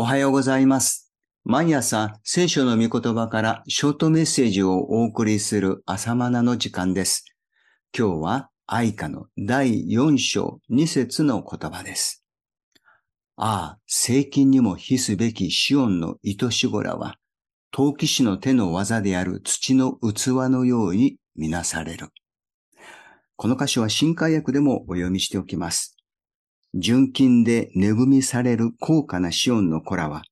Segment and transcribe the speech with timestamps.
[0.00, 1.12] おはようございます。
[1.42, 7.24] 毎朝聖書の御言葉からショートメッセージをお送りする朝マナの時間です。
[7.92, 12.24] 今日は愛歌の第4章2節の言葉です。
[13.34, 17.16] ああ、聖金にも比すべきシオンの糸しごらは、
[17.72, 22.10] 陶器師の手の技である土の器のようにみなされる。
[23.34, 25.97] この箇所は新海訳でもお読みしておきます。
[26.74, 30.22] 純金で恵みされる高価なシオンの子らは、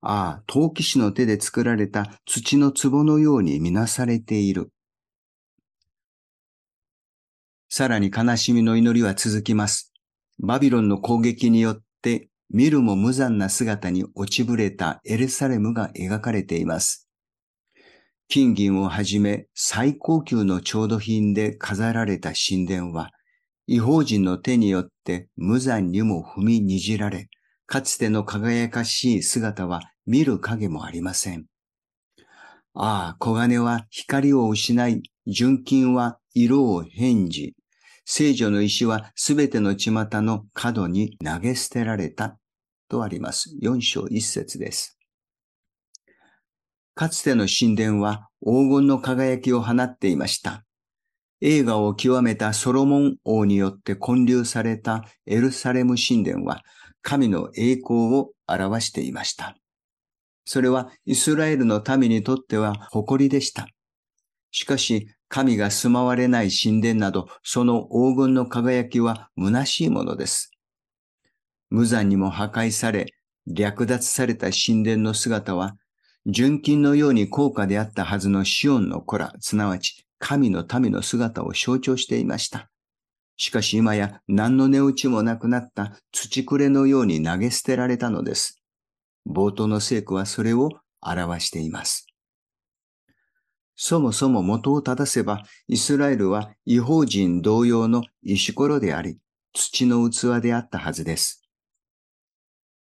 [0.00, 4.70] ああ、陶器師の手で作られた土の壺のようにみなされている。
[7.68, 9.92] さらに悲しみの祈りは続きます。
[10.38, 17.08] バビロンの攻撃によって見るも無残な姿に落ちぶれたエルサレムが描かれています。
[18.28, 23.10] 金銀をはじめ最高級の調度品で飾られた神殿は、
[23.70, 27.28] 違法人の手によって無残にも踏みにじられ、
[27.66, 31.44] かつての輝かしい姿は見る影もありません。
[32.72, 37.56] ああ、黄金は光を失い、純金は色を変じ、
[38.06, 42.38] 聖女の石はすべての巷の角に投げ捨てられた
[42.88, 43.54] とあります。
[43.60, 44.98] 四章一節です。
[46.94, 50.64] かつての神殿は黄金の輝きを放っていました。
[51.40, 56.62] 映画を極めたソロモン王によって建立されたエルサレム神殿は
[57.02, 59.56] 神の栄光を表していました。
[60.44, 63.68] それはイスラエルの民にとっては誇りでした。
[64.50, 70.50] しかし神が住まわれない神殿などその黄金の輝きは虚しいものです。
[71.70, 73.12] 無残にも破壊され
[73.46, 75.76] 略奪された神殿の姿は
[76.26, 82.70] 純金のように高価であったはずのシオンの子ら、すなわち神の民の姿を象徴していました。
[83.36, 88.60] しかし今や何の値打ちもなくなった土くれのように投げ捨てられたのです。
[89.26, 92.06] 冒頭の聖句はそれを表しています。
[93.76, 99.18] そもそも元を正せば、イスラエルは違法人同様の石ころであり、
[99.52, 101.48] 土の器であったはずです。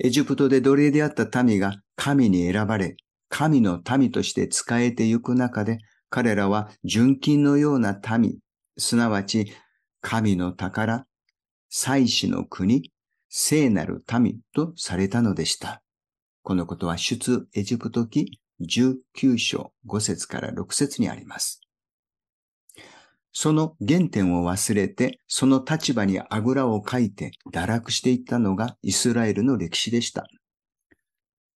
[0.00, 2.96] エジプトで奴隷であった民が神に選ばれ、
[3.28, 5.78] 神の民として仕えてゆく中で、
[6.10, 8.38] 彼らは純金のような民、
[8.76, 9.52] すなわち
[10.00, 11.06] 神の宝、
[11.68, 12.90] 祭祀の国、
[13.28, 15.82] 聖なる民とされたのでした。
[16.42, 21.60] このことは出エジプト記19章5節から6節にあります。
[23.32, 30.26] その原点を忘れて、その立場にあぐらをかいて堕落していったのがイスラエルの歴史でした。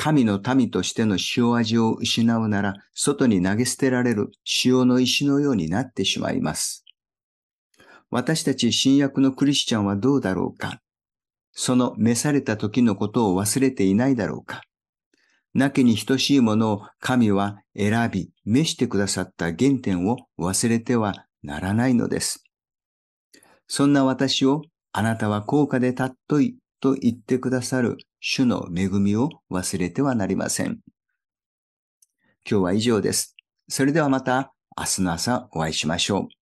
[0.00, 4.30] 神の民としての塩味を失うなら、外に投げ捨てられる
[4.64, 6.84] 塩の石のようになってしまいます。
[8.08, 10.80] 私たち新約のクリスチャンはどうだろうか？
[11.52, 14.62] その召された時のことを忘れていないだろうか？
[15.52, 22.44] なきに等しいものを神は選び、召してくださった原点を忘れてはならないのです。
[23.66, 30.80] そんな私をあなたは高価で尊いと言ってくださる主の恵みを忘れてはなりません。
[32.48, 33.36] 今日は以上です。
[33.68, 36.37] それではまた明日の朝お会いしましょう。